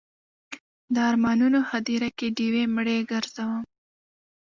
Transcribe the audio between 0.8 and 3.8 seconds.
د ارمانونو هدیره کې ډیوې مړې ګرځوم